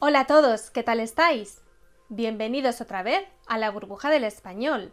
Hola 0.00 0.20
a 0.20 0.26
todos, 0.28 0.70
¿qué 0.70 0.84
tal 0.84 1.00
estáis? 1.00 1.60
Bienvenidos 2.08 2.80
otra 2.80 3.02
vez 3.02 3.26
a 3.48 3.58
la 3.58 3.68
burbuja 3.72 4.10
del 4.10 4.22
español. 4.22 4.92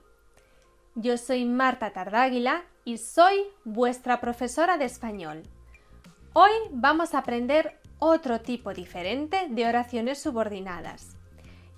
Yo 0.96 1.20
soy 1.20 1.46
Marta 1.46 1.94
Tardáguila 1.94 2.64
y 2.86 2.98
soy 2.98 3.36
vuestra 3.66 4.20
profesora 4.20 4.80
de 4.80 4.86
español. 4.86 5.44
Hoy 6.34 6.50
vamos 6.72 7.14
a 7.14 7.20
aprender 7.20 7.80
otro 8.00 8.42
tipo 8.42 8.74
diferente 8.74 9.46
de 9.48 9.68
oraciones 9.68 10.20
subordinadas. 10.20 11.18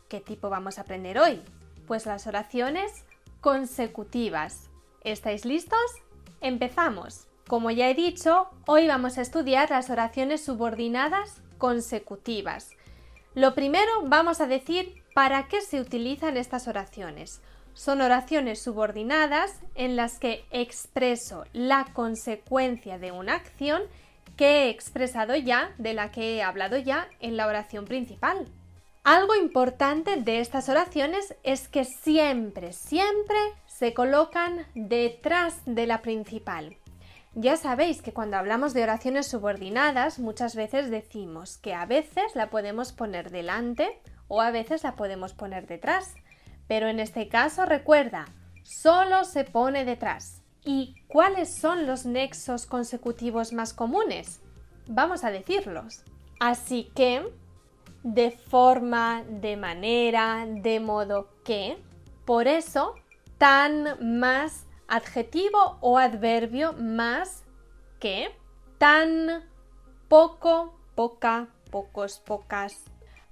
¿Qué 0.07 0.21
tipo 0.21 0.49
vamos 0.49 0.77
a 0.77 0.83
aprender 0.83 1.19
hoy? 1.19 1.41
Pues 1.85 2.05
las 2.05 2.27
oraciones 2.27 3.03
consecutivas. 3.41 4.69
¿Estáis 5.03 5.43
listos? 5.43 5.81
Empezamos. 6.39 7.27
Como 7.45 7.71
ya 7.71 7.89
he 7.89 7.93
dicho, 7.93 8.47
hoy 8.67 8.87
vamos 8.87 9.17
a 9.17 9.21
estudiar 9.21 9.69
las 9.69 9.89
oraciones 9.89 10.45
subordinadas 10.45 11.41
consecutivas. 11.57 12.76
Lo 13.37 13.53
primero 13.53 13.91
vamos 14.05 14.41
a 14.41 14.47
decir 14.47 15.03
para 15.13 15.47
qué 15.47 15.61
se 15.61 15.79
utilizan 15.79 16.37
estas 16.37 16.67
oraciones. 16.67 17.39
Son 17.75 18.01
oraciones 18.01 18.59
subordinadas 18.59 19.61
en 19.75 19.95
las 19.95 20.17
que 20.17 20.43
expreso 20.49 21.45
la 21.53 21.85
consecuencia 21.93 22.97
de 22.97 23.11
una 23.11 23.35
acción 23.35 23.83
que 24.37 24.63
he 24.63 24.69
expresado 24.69 25.35
ya, 25.35 25.71
de 25.77 25.93
la 25.93 26.09
que 26.09 26.37
he 26.37 26.41
hablado 26.41 26.77
ya 26.77 27.09
en 27.19 27.37
la 27.37 27.45
oración 27.45 27.85
principal. 27.85 28.47
Algo 29.03 29.35
importante 29.35 30.15
de 30.15 30.39
estas 30.39 30.67
oraciones 30.67 31.35
es 31.43 31.67
que 31.67 31.85
siempre, 31.85 32.73
siempre 32.73 33.37
se 33.67 33.93
colocan 33.93 34.65
detrás 34.73 35.61
de 35.67 35.85
la 35.85 36.01
principal. 36.01 36.75
Ya 37.39 37.55
sabéis 37.55 38.01
que 38.01 38.13
cuando 38.13 38.35
hablamos 38.35 38.73
de 38.73 38.81
oraciones 38.81 39.27
subordinadas 39.27 40.17
muchas 40.17 40.55
veces 40.55 40.89
decimos 40.89 41.59
que 41.59 41.75
a 41.75 41.85
veces 41.85 42.35
la 42.35 42.49
podemos 42.49 42.93
poner 42.93 43.29
delante 43.29 44.01
o 44.27 44.41
a 44.41 44.49
veces 44.49 44.81
la 44.81 44.95
podemos 44.95 45.33
poner 45.33 45.67
detrás. 45.67 46.15
Pero 46.67 46.87
en 46.87 46.99
este 46.99 47.27
caso 47.29 47.67
recuerda, 47.67 48.25
solo 48.63 49.23
se 49.23 49.43
pone 49.43 49.85
detrás. 49.85 50.41
¿Y 50.65 50.95
cuáles 51.07 51.53
son 51.53 51.85
los 51.85 52.07
nexos 52.07 52.65
consecutivos 52.65 53.53
más 53.53 53.71
comunes? 53.71 54.41
Vamos 54.87 55.23
a 55.23 55.29
decirlos. 55.29 56.01
Así 56.39 56.91
que 56.95 57.23
de 58.01 58.31
forma, 58.31 59.23
de 59.29 59.57
manera, 59.57 60.43
de 60.47 60.79
modo 60.79 61.29
que. 61.45 61.77
Por 62.25 62.47
eso, 62.47 62.95
tan 63.37 64.19
más 64.19 64.66
adjetivo 64.87 65.77
o 65.81 65.97
adverbio 65.97 66.73
más 66.73 67.43
que. 67.99 68.35
Tan 68.77 69.43
poco, 70.07 70.79
poca, 70.95 71.47
pocos, 71.71 72.19
pocas. 72.19 72.83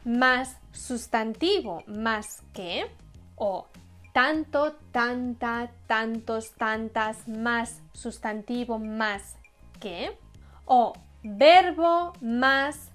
Más 0.03 0.58
sustantivo 0.72 1.84
más 1.88 2.44
que. 2.53 2.89
O 3.36 3.67
tanto, 4.14 4.73
tanta, 4.92 5.72
tantos, 5.88 6.52
tantas, 6.53 7.28
más 7.28 7.81
sustantivo 7.94 8.79
más 8.79 9.38
que. 9.79 10.18
O 10.66 10.94
verbo 11.24 12.13
más 12.22 12.91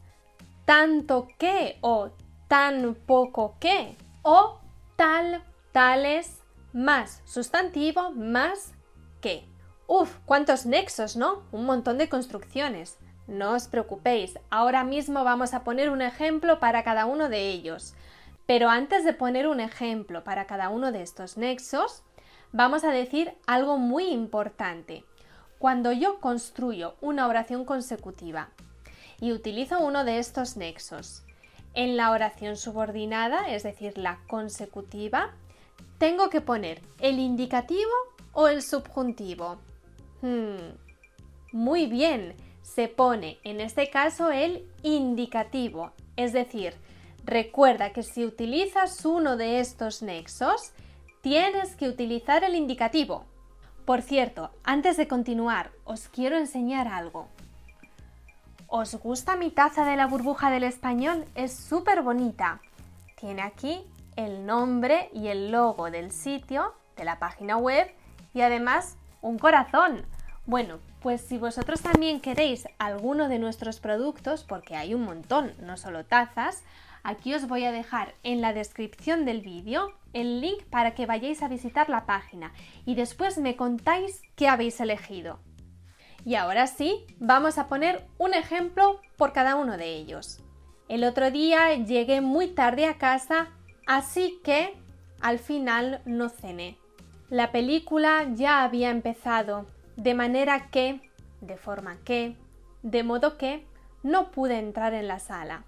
tanto 0.64 1.26
que 1.36 1.78
o 1.80 2.10
tan 2.46 2.94
poco 2.94 3.56
que 3.58 3.96
o 4.22 4.60
tal, 4.94 5.42
tales, 5.72 6.39
más 6.72 7.22
sustantivo 7.24 8.12
más 8.12 8.74
que. 9.20 9.44
Uf, 9.86 10.18
cuántos 10.24 10.66
nexos, 10.66 11.16
¿no? 11.16 11.42
Un 11.52 11.66
montón 11.66 11.98
de 11.98 12.08
construcciones. 12.08 12.98
No 13.26 13.52
os 13.52 13.68
preocupéis, 13.68 14.38
ahora 14.50 14.84
mismo 14.84 15.24
vamos 15.24 15.54
a 15.54 15.62
poner 15.62 15.90
un 15.90 16.02
ejemplo 16.02 16.58
para 16.58 16.82
cada 16.82 17.06
uno 17.06 17.28
de 17.28 17.48
ellos. 17.48 17.94
Pero 18.46 18.68
antes 18.68 19.04
de 19.04 19.12
poner 19.12 19.46
un 19.46 19.60
ejemplo 19.60 20.24
para 20.24 20.46
cada 20.46 20.68
uno 20.68 20.90
de 20.90 21.02
estos 21.02 21.36
nexos, 21.36 22.02
vamos 22.52 22.82
a 22.82 22.90
decir 22.90 23.32
algo 23.46 23.76
muy 23.78 24.08
importante. 24.08 25.04
Cuando 25.58 25.92
yo 25.92 26.20
construyo 26.20 26.96
una 27.00 27.28
oración 27.28 27.64
consecutiva 27.64 28.48
y 29.20 29.32
utilizo 29.32 29.78
uno 29.78 30.04
de 30.04 30.18
estos 30.18 30.56
nexos. 30.56 31.22
En 31.74 31.96
la 31.96 32.10
oración 32.10 32.56
subordinada, 32.56 33.48
es 33.50 33.62
decir, 33.62 33.96
la 33.96 34.18
consecutiva, 34.28 35.34
tengo 36.00 36.30
que 36.30 36.40
poner 36.40 36.80
el 36.98 37.18
indicativo 37.18 37.92
o 38.32 38.48
el 38.48 38.62
subjuntivo. 38.62 39.58
Hmm, 40.22 40.72
muy 41.52 41.86
bien, 41.86 42.34
se 42.62 42.88
pone 42.88 43.38
en 43.44 43.60
este 43.60 43.90
caso 43.90 44.30
el 44.30 44.66
indicativo, 44.82 45.92
es 46.16 46.32
decir, 46.32 46.72
recuerda 47.24 47.92
que 47.92 48.02
si 48.02 48.24
utilizas 48.24 49.04
uno 49.04 49.36
de 49.36 49.60
estos 49.60 50.00
nexos, 50.00 50.72
tienes 51.20 51.76
que 51.76 51.90
utilizar 51.90 52.44
el 52.44 52.54
indicativo. 52.54 53.26
Por 53.84 54.00
cierto, 54.00 54.50
antes 54.64 54.96
de 54.96 55.06
continuar, 55.06 55.70
os 55.84 56.08
quiero 56.08 56.38
enseñar 56.38 56.88
algo. 56.88 57.28
¿Os 58.68 58.94
gusta 58.94 59.36
mi 59.36 59.50
taza 59.50 59.84
de 59.84 59.96
la 59.96 60.06
burbuja 60.06 60.50
del 60.50 60.64
español? 60.64 61.26
Es 61.34 61.52
súper 61.54 62.00
bonita. 62.00 62.62
Tiene 63.20 63.42
aquí 63.42 63.84
el 64.26 64.44
nombre 64.44 65.10
y 65.14 65.28
el 65.28 65.50
logo 65.50 65.90
del 65.90 66.10
sitio, 66.10 66.74
de 66.96 67.04
la 67.04 67.18
página 67.18 67.56
web 67.56 67.90
y 68.34 68.42
además 68.42 68.96
un 69.22 69.38
corazón. 69.38 70.04
Bueno, 70.46 70.78
pues 71.00 71.22
si 71.22 71.38
vosotros 71.38 71.80
también 71.80 72.20
queréis 72.20 72.68
alguno 72.78 73.28
de 73.28 73.38
nuestros 73.38 73.80
productos, 73.80 74.44
porque 74.44 74.76
hay 74.76 74.94
un 74.94 75.02
montón, 75.02 75.54
no 75.60 75.76
solo 75.76 76.04
tazas, 76.04 76.62
aquí 77.02 77.34
os 77.34 77.48
voy 77.48 77.64
a 77.64 77.72
dejar 77.72 78.14
en 78.22 78.40
la 78.40 78.52
descripción 78.52 79.24
del 79.24 79.40
vídeo 79.40 79.92
el 80.12 80.40
link 80.40 80.64
para 80.64 80.94
que 80.94 81.06
vayáis 81.06 81.42
a 81.42 81.48
visitar 81.48 81.88
la 81.88 82.04
página 82.04 82.52
y 82.84 82.96
después 82.96 83.38
me 83.38 83.56
contáis 83.56 84.22
qué 84.36 84.48
habéis 84.48 84.80
elegido. 84.80 85.38
Y 86.26 86.34
ahora 86.34 86.66
sí, 86.66 87.06
vamos 87.18 87.56
a 87.56 87.68
poner 87.68 88.06
un 88.18 88.34
ejemplo 88.34 89.00
por 89.16 89.32
cada 89.32 89.56
uno 89.56 89.78
de 89.78 89.94
ellos. 89.94 90.42
El 90.88 91.04
otro 91.04 91.30
día 91.30 91.72
llegué 91.74 92.20
muy 92.20 92.48
tarde 92.48 92.84
a 92.84 92.98
casa, 92.98 93.48
así 93.90 94.40
que 94.44 94.72
al 95.20 95.40
final 95.40 96.00
no 96.04 96.28
cené. 96.28 96.78
La 97.28 97.50
película 97.50 98.24
ya 98.34 98.62
había 98.62 98.90
empezado, 98.90 99.66
de 99.96 100.14
manera 100.14 100.70
que, 100.70 101.00
de 101.40 101.56
forma 101.56 101.98
que, 102.04 102.36
de 102.84 103.02
modo 103.02 103.36
que, 103.36 103.66
no 104.04 104.30
pude 104.30 104.60
entrar 104.60 104.94
en 104.94 105.08
la 105.08 105.18
sala. 105.18 105.64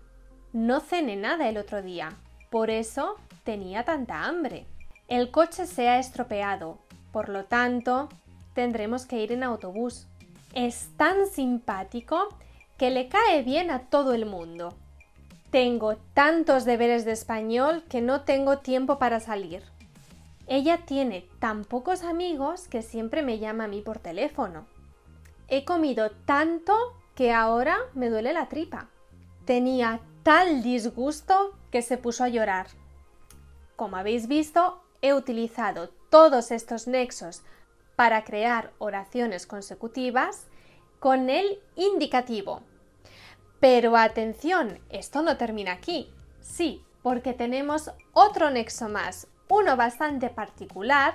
No 0.52 0.78
cené 0.78 1.16
nada 1.16 1.48
el 1.48 1.58
otro 1.58 1.82
día, 1.82 2.10
por 2.48 2.70
eso 2.70 3.16
tenía 3.42 3.84
tanta 3.84 4.24
hambre. 4.24 4.66
El 5.08 5.32
coche 5.32 5.66
se 5.66 5.88
ha 5.88 5.98
estropeado, 5.98 6.78
por 7.10 7.28
lo 7.28 7.46
tanto, 7.46 8.08
tendremos 8.54 9.04
que 9.04 9.20
ir 9.20 9.32
en 9.32 9.42
autobús 9.42 10.06
es 10.54 10.90
tan 10.96 11.26
simpático 11.26 12.28
que 12.78 12.90
le 12.90 13.08
cae 13.08 13.42
bien 13.42 13.72
a 13.72 13.88
todo 13.88 14.14
el 14.14 14.26
mundo. 14.26 14.74
Tengo 15.52 15.98
tantos 16.14 16.64
deberes 16.64 17.04
de 17.04 17.12
español 17.12 17.84
que 17.90 18.00
no 18.00 18.22
tengo 18.22 18.60
tiempo 18.60 18.98
para 18.98 19.20
salir. 19.20 19.62
Ella 20.46 20.78
tiene 20.86 21.28
tan 21.40 21.66
pocos 21.66 22.04
amigos 22.04 22.68
que 22.68 22.80
siempre 22.80 23.20
me 23.20 23.38
llama 23.38 23.64
a 23.64 23.68
mí 23.68 23.82
por 23.82 23.98
teléfono. 23.98 24.64
He 25.48 25.66
comido 25.66 26.10
tanto 26.24 26.72
que 27.14 27.34
ahora 27.34 27.76
me 27.92 28.08
duele 28.08 28.32
la 28.32 28.48
tripa. 28.48 28.88
Tenía 29.44 30.00
tal 30.22 30.62
disgusto 30.62 31.54
que 31.70 31.82
se 31.82 31.98
puso 31.98 32.24
a 32.24 32.30
llorar. 32.30 32.68
Como 33.76 33.98
habéis 33.98 34.28
visto, 34.28 34.82
he 35.02 35.12
utilizado 35.12 35.90
todos 36.08 36.50
estos 36.50 36.86
nexos 36.86 37.42
para 37.94 38.24
crear 38.24 38.72
oraciones 38.78 39.46
consecutivas 39.46 40.46
con 40.98 41.28
el 41.28 41.58
indicativo. 41.76 42.62
Pero 43.62 43.96
atención, 43.96 44.80
esto 44.90 45.22
no 45.22 45.36
termina 45.36 45.70
aquí. 45.70 46.12
Sí, 46.40 46.82
porque 47.00 47.32
tenemos 47.32 47.92
otro 48.12 48.50
nexo 48.50 48.88
más, 48.88 49.28
uno 49.48 49.76
bastante 49.76 50.30
particular, 50.30 51.14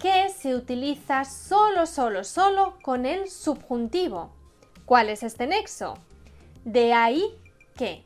que 0.00 0.30
se 0.30 0.54
utiliza 0.54 1.26
solo, 1.26 1.84
solo, 1.84 2.24
solo 2.24 2.78
con 2.80 3.04
el 3.04 3.28
subjuntivo. 3.28 4.30
¿Cuál 4.86 5.10
es 5.10 5.22
este 5.22 5.46
nexo? 5.46 5.98
De 6.64 6.94
ahí 6.94 7.22
que. 7.76 8.02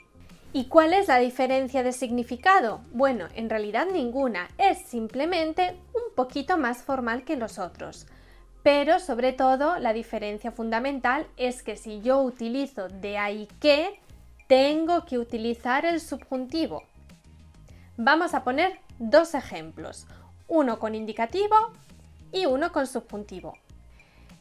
¿Y 0.52 0.64
cuál 0.64 0.92
es 0.92 1.06
la 1.06 1.18
diferencia 1.18 1.84
de 1.84 1.92
significado? 1.92 2.80
Bueno, 2.90 3.28
en 3.36 3.48
realidad 3.48 3.86
ninguna, 3.86 4.48
es 4.58 4.78
simplemente 4.88 5.76
un 5.94 6.12
poquito 6.16 6.58
más 6.58 6.82
formal 6.82 7.22
que 7.22 7.36
los 7.36 7.60
otros. 7.60 8.08
Pero 8.62 9.00
sobre 9.00 9.32
todo 9.32 9.78
la 9.78 9.92
diferencia 9.92 10.52
fundamental 10.52 11.26
es 11.36 11.62
que 11.62 11.76
si 11.76 12.00
yo 12.00 12.20
utilizo 12.20 12.88
de 12.88 13.18
ahí 13.18 13.48
que, 13.60 13.98
tengo 14.46 15.04
que 15.06 15.18
utilizar 15.18 15.86
el 15.86 16.00
subjuntivo. 16.00 16.82
Vamos 17.96 18.34
a 18.34 18.44
poner 18.44 18.80
dos 18.98 19.34
ejemplos, 19.34 20.06
uno 20.46 20.78
con 20.78 20.94
indicativo 20.94 21.56
y 22.32 22.46
uno 22.46 22.70
con 22.70 22.86
subjuntivo. 22.86 23.56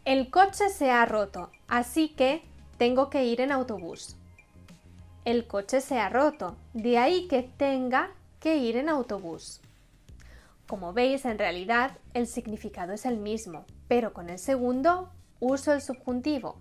El 0.03 0.29
coche 0.29 0.69
se 0.69 0.91
ha 0.91 1.05
roto, 1.05 1.49
así 1.67 2.09
que 2.09 2.43
tengo 2.77 3.09
que 3.09 3.23
ir 3.25 3.39
en 3.39 3.51
autobús 3.51 4.17
el 5.23 5.45
coche 5.45 5.81
se 5.81 5.99
ha 5.99 6.09
roto, 6.09 6.55
de 6.73 6.97
ahí 6.97 7.27
que 7.27 7.43
tenga 7.43 8.11
que 8.39 8.57
ir 8.57 8.75
en 8.75 8.89
autobús. 8.89 9.61
Como 10.67 10.93
veis, 10.93 11.25
en 11.25 11.37
realidad 11.37 11.91
el 12.13 12.25
significado 12.25 12.93
es 12.93 13.05
el 13.05 13.17
mismo, 13.17 13.65
pero 13.91 14.13
con 14.13 14.29
el 14.29 14.39
segundo 14.39 15.09
uso 15.41 15.73
el 15.73 15.81
subjuntivo. 15.81 16.55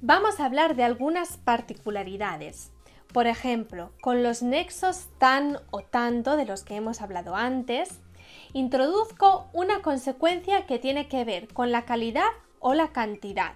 Vamos 0.00 0.40
a 0.40 0.46
hablar 0.46 0.74
de 0.74 0.84
algunas 0.84 1.36
particularidades. 1.36 2.72
Por 3.12 3.26
ejemplo, 3.26 3.92
con 4.00 4.22
los 4.22 4.42
nexos 4.42 5.08
tan 5.18 5.58
o 5.70 5.82
tanto 5.82 6.34
de 6.38 6.46
los 6.46 6.64
que 6.64 6.76
hemos 6.76 7.02
hablado 7.02 7.36
antes, 7.36 8.00
introduzco 8.54 9.50
una 9.52 9.82
consecuencia 9.82 10.64
que 10.64 10.78
tiene 10.78 11.08
que 11.08 11.24
ver 11.24 11.46
con 11.52 11.72
la 11.72 11.84
calidad 11.84 12.30
o 12.58 12.72
la 12.72 12.90
cantidad. 12.90 13.52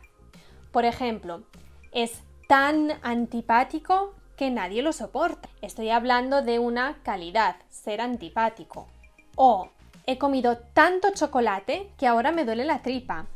Por 0.71 0.85
ejemplo, 0.85 1.45
es 1.93 2.21
tan 2.49 2.99
antipático 3.01 4.13
que 4.37 4.51
nadie 4.51 4.83
lo 4.83 4.93
soporta. 4.93 5.49
Estoy 5.63 5.89
hablando 5.89 6.43
de 6.43 6.59
una 6.59 6.99
calidad, 7.03 7.57
ser 7.71 8.03
antipático. 8.03 8.89
O 9.37 9.71
he 10.07 10.19
comido 10.19 10.59
tanto 10.59 11.09
chocolate 11.13 11.91
que 11.99 12.07
ahora 12.07 12.33
me 12.33 12.45
duele 12.45 12.65
la 12.65 12.83
tripa. 12.83 13.27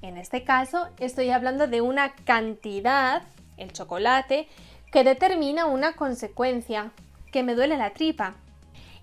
En 0.00 0.16
este 0.16 0.44
caso 0.44 0.88
estoy 0.98 1.30
hablando 1.30 1.66
de 1.66 1.80
una 1.80 2.14
cantidad, 2.14 3.22
el 3.56 3.72
chocolate, 3.72 4.48
que 4.92 5.04
determina 5.04 5.66
una 5.66 5.94
consecuencia, 5.94 6.92
que 7.32 7.42
me 7.42 7.54
duele 7.54 7.76
la 7.76 7.90
tripa. 7.90 8.36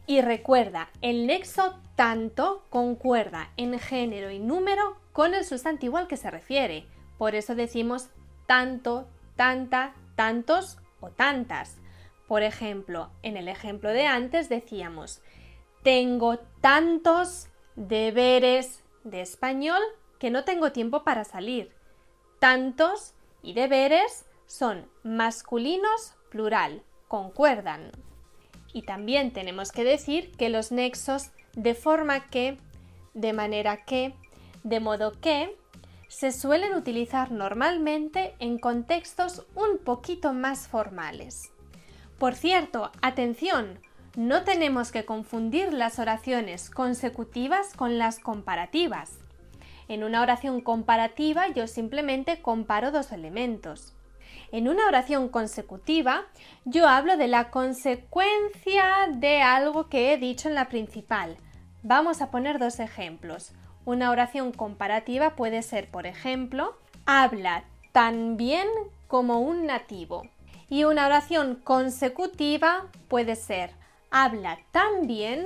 Y 0.05 0.21
recuerda, 0.21 0.89
el 1.01 1.27
nexo 1.27 1.77
tanto 1.95 2.65
concuerda 2.69 3.49
en 3.57 3.77
género 3.77 4.31
y 4.31 4.39
número 4.39 4.97
con 5.11 5.33
el 5.33 5.45
sustantivo 5.45 5.97
al 5.97 6.07
que 6.07 6.17
se 6.17 6.31
refiere. 6.31 6.85
Por 7.17 7.35
eso 7.35 7.55
decimos 7.55 8.09
tanto, 8.45 9.07
tanta, 9.35 9.93
tantos 10.15 10.77
o 11.01 11.09
tantas. 11.09 11.77
Por 12.27 12.43
ejemplo, 12.43 13.09
en 13.23 13.37
el 13.37 13.47
ejemplo 13.47 13.91
de 13.91 14.05
antes 14.05 14.49
decíamos, 14.49 15.21
tengo 15.87 16.37
tantos 16.59 17.47
deberes 17.77 18.83
de 19.05 19.21
español 19.21 19.81
que 20.19 20.29
no 20.29 20.43
tengo 20.43 20.73
tiempo 20.73 21.05
para 21.05 21.23
salir. 21.23 21.71
Tantos 22.39 23.13
y 23.41 23.53
deberes 23.53 24.25
son 24.47 24.89
masculinos 25.03 26.15
plural, 26.29 26.83
concuerdan. 27.07 27.91
Y 28.73 28.81
también 28.81 29.31
tenemos 29.31 29.71
que 29.71 29.85
decir 29.85 30.33
que 30.33 30.49
los 30.49 30.73
nexos 30.73 31.31
de 31.53 31.73
forma 31.73 32.29
que, 32.29 32.57
de 33.13 33.31
manera 33.31 33.85
que, 33.85 34.13
de 34.65 34.81
modo 34.81 35.13
que, 35.21 35.57
se 36.09 36.33
suelen 36.33 36.73
utilizar 36.73 37.31
normalmente 37.31 38.35
en 38.39 38.59
contextos 38.59 39.45
un 39.55 39.77
poquito 39.77 40.33
más 40.33 40.67
formales. 40.67 41.53
Por 42.19 42.35
cierto, 42.35 42.91
atención, 43.01 43.79
no 44.17 44.43
tenemos 44.43 44.91
que 44.91 45.05
confundir 45.05 45.71
las 45.73 45.99
oraciones 45.99 46.71
consecutivas 46.71 47.75
con 47.75 47.99
las 47.99 48.17
comparativas. 48.17 49.19
En 49.87 50.03
una 50.03 50.23
oración 50.23 50.59
comparativa 50.61 51.49
yo 51.49 51.67
simplemente 51.67 52.41
comparo 52.41 52.91
dos 52.91 53.11
elementos. 53.11 53.93
En 54.51 54.69
una 54.69 54.87
oración 54.87 55.29
consecutiva 55.29 56.23
yo 56.65 56.89
hablo 56.89 57.15
de 57.15 57.27
la 57.27 57.51
consecuencia 57.51 58.85
de 59.13 59.43
algo 59.43 59.87
que 59.87 60.11
he 60.11 60.17
dicho 60.17 60.49
en 60.49 60.55
la 60.55 60.67
principal. 60.67 61.37
Vamos 61.83 62.23
a 62.23 62.31
poner 62.31 62.57
dos 62.57 62.79
ejemplos. 62.79 63.51
Una 63.85 64.09
oración 64.09 64.51
comparativa 64.51 65.35
puede 65.35 65.61
ser, 65.61 65.91
por 65.91 66.07
ejemplo, 66.07 66.75
habla 67.05 67.65
tan 67.91 68.35
bien 68.35 68.67
como 69.07 69.41
un 69.41 69.67
nativo. 69.67 70.23
Y 70.69 70.85
una 70.85 71.05
oración 71.05 71.61
consecutiva 71.63 72.87
puede 73.09 73.35
ser, 73.35 73.75
habla 74.11 74.59
tan 74.71 75.07
bien 75.07 75.45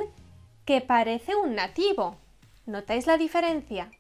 que 0.65 0.81
parece 0.81 1.35
un 1.35 1.55
nativo. 1.55 2.17
¿Notáis 2.65 3.07
la 3.07 3.17
diferencia? 3.17 3.91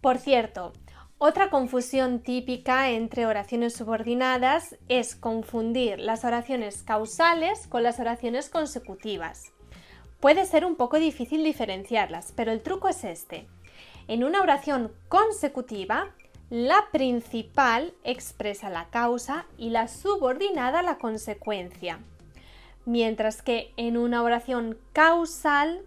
Por 0.00 0.18
cierto, 0.18 0.72
otra 1.18 1.50
confusión 1.50 2.20
típica 2.20 2.90
entre 2.90 3.26
oraciones 3.26 3.74
subordinadas 3.74 4.76
es 4.88 5.16
confundir 5.16 5.98
las 5.98 6.24
oraciones 6.24 6.82
causales 6.82 7.66
con 7.66 7.82
las 7.82 7.98
oraciones 7.98 8.48
consecutivas. 8.48 9.52
Puede 10.20 10.46
ser 10.46 10.64
un 10.64 10.76
poco 10.76 10.98
difícil 10.98 11.42
diferenciarlas, 11.42 12.32
pero 12.36 12.52
el 12.52 12.62
truco 12.62 12.88
es 12.88 13.02
este. 13.04 13.48
En 14.06 14.24
una 14.24 14.40
oración 14.42 14.92
consecutiva, 15.08 16.14
la 16.50 16.86
principal 16.92 17.94
expresa 18.04 18.70
la 18.70 18.88
causa 18.88 19.46
y 19.56 19.70
la 19.70 19.86
subordinada 19.86 20.82
la 20.82 20.98
consecuencia, 20.98 22.00
mientras 22.88 23.42
que 23.42 23.70
en 23.76 23.98
una 23.98 24.22
oración 24.22 24.78
causal, 24.94 25.82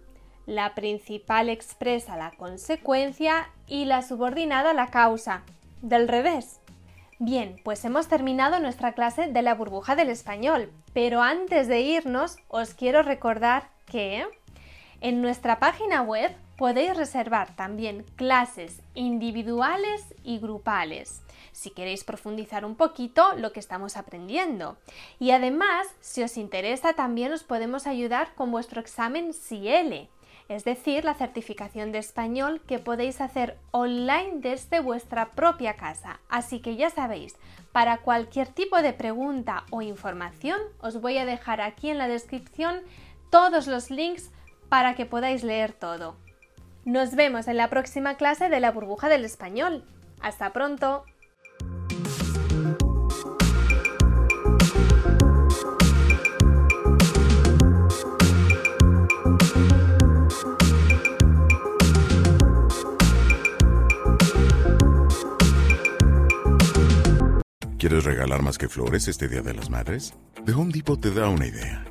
la 0.45 0.75
principal 0.75 1.49
expresa 1.49 2.15
la 2.15 2.29
consecuencia 2.29 3.49
y 3.65 3.85
la 3.85 4.03
subordinada 4.03 4.73
la 4.75 4.91
causa. 4.91 5.41
Del 5.81 6.07
revés. 6.07 6.59
Bien, 7.17 7.59
pues 7.63 7.83
hemos 7.85 8.07
terminado 8.07 8.59
nuestra 8.59 8.93
clase 8.93 9.25
de 9.25 9.41
la 9.41 9.55
burbuja 9.55 9.95
del 9.95 10.09
español, 10.09 10.71
pero 10.93 11.23
antes 11.23 11.67
de 11.67 11.81
irnos 11.81 12.37
os 12.49 12.75
quiero 12.75 13.01
recordar 13.01 13.69
que 13.87 14.27
en 15.01 15.21
nuestra 15.21 15.59
página 15.59 16.01
web 16.01 16.31
podéis 16.57 16.95
reservar 16.95 17.55
también 17.55 18.05
clases 18.15 18.81
individuales 18.93 20.13
y 20.23 20.39
grupales 20.39 21.21
si 21.51 21.71
queréis 21.71 22.03
profundizar 22.03 22.65
un 22.65 22.75
poquito 22.75 23.33
lo 23.35 23.51
que 23.51 23.59
estamos 23.59 23.97
aprendiendo. 23.97 24.77
Y 25.19 25.31
además, 25.31 25.87
si 25.99 26.23
os 26.23 26.37
interesa, 26.37 26.93
también 26.93 27.33
os 27.33 27.43
podemos 27.43 27.87
ayudar 27.87 28.33
con 28.35 28.51
vuestro 28.51 28.79
examen 28.79 29.33
CIELE, 29.33 30.09
es 30.49 30.63
decir, 30.65 31.05
la 31.05 31.13
certificación 31.13 31.91
de 31.91 31.99
español 31.99 32.61
que 32.67 32.79
podéis 32.79 33.21
hacer 33.21 33.57
online 33.71 34.33
desde 34.35 34.79
vuestra 34.79 35.31
propia 35.31 35.75
casa. 35.75 36.19
Así 36.29 36.59
que 36.59 36.75
ya 36.75 36.89
sabéis, 36.89 37.35
para 37.71 37.97
cualquier 37.97 38.47
tipo 38.47 38.81
de 38.81 38.93
pregunta 38.93 39.63
o 39.71 39.81
información, 39.81 40.59
os 40.79 40.99
voy 40.99 41.17
a 41.17 41.25
dejar 41.25 41.61
aquí 41.61 41.89
en 41.89 41.97
la 41.97 42.07
descripción 42.07 42.81
todos 43.29 43.67
los 43.67 43.89
links 43.89 44.29
para 44.71 44.95
que 44.95 45.05
podáis 45.05 45.43
leer 45.43 45.73
todo. 45.73 46.15
Nos 46.85 47.13
vemos 47.13 47.49
en 47.49 47.57
la 47.57 47.69
próxima 47.69 48.15
clase 48.15 48.47
de 48.47 48.61
la 48.61 48.71
burbuja 48.71 49.09
del 49.09 49.25
español. 49.25 49.83
Hasta 50.21 50.53
pronto. 50.53 51.03
¿Quieres 67.77 68.05
regalar 68.05 68.41
más 68.41 68.57
que 68.57 68.69
flores 68.69 69.09
este 69.09 69.27
Día 69.27 69.41
de 69.41 69.53
las 69.53 69.69
Madres? 69.69 70.13
The 70.45 70.53
Home 70.53 70.71
Depot 70.71 71.01
te 71.01 71.11
da 71.11 71.27
una 71.27 71.47
idea. 71.47 71.90